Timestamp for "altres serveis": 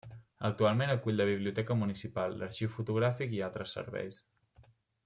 3.51-4.23